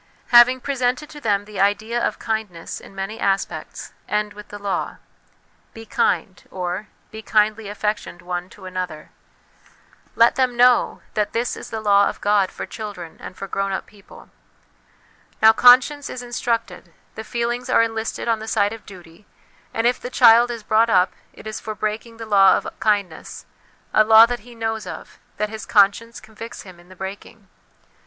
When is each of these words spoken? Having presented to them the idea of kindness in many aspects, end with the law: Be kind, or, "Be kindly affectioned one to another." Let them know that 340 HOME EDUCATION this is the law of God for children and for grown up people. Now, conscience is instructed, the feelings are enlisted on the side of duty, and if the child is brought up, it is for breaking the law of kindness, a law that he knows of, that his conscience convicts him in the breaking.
Having 0.29 0.61
presented 0.61 1.11
to 1.11 1.21
them 1.21 1.45
the 1.45 1.59
idea 1.59 2.03
of 2.03 2.17
kindness 2.17 2.79
in 2.79 2.95
many 2.95 3.19
aspects, 3.19 3.93
end 4.09 4.33
with 4.33 4.47
the 4.47 4.57
law: 4.57 4.97
Be 5.75 5.85
kind, 5.85 6.41
or, 6.49 6.87
"Be 7.11 7.21
kindly 7.21 7.67
affectioned 7.69 8.23
one 8.23 8.49
to 8.49 8.65
another." 8.65 9.11
Let 10.15 10.37
them 10.37 10.57
know 10.57 11.03
that 11.13 11.33
340 11.33 11.37
HOME 11.37 11.37
EDUCATION 11.37 11.39
this 11.39 11.55
is 11.55 11.69
the 11.69 11.81
law 11.87 12.09
of 12.09 12.19
God 12.19 12.51
for 12.51 12.65
children 12.65 13.17
and 13.21 13.37
for 13.37 13.47
grown 13.47 13.71
up 13.71 13.85
people. 13.85 14.31
Now, 15.39 15.53
conscience 15.53 16.09
is 16.09 16.23
instructed, 16.23 16.93
the 17.13 17.23
feelings 17.23 17.69
are 17.69 17.83
enlisted 17.83 18.27
on 18.27 18.39
the 18.39 18.47
side 18.47 18.73
of 18.73 18.87
duty, 18.87 19.27
and 19.71 19.85
if 19.85 19.99
the 19.99 20.09
child 20.09 20.49
is 20.49 20.63
brought 20.63 20.89
up, 20.89 21.13
it 21.31 21.45
is 21.45 21.59
for 21.59 21.75
breaking 21.75 22.17
the 22.17 22.25
law 22.25 22.57
of 22.57 22.67
kindness, 22.79 23.45
a 23.93 24.03
law 24.03 24.25
that 24.25 24.39
he 24.39 24.55
knows 24.55 24.87
of, 24.87 25.19
that 25.37 25.49
his 25.49 25.67
conscience 25.67 26.19
convicts 26.19 26.63
him 26.63 26.79
in 26.79 26.89
the 26.89 26.95
breaking. 26.95 27.49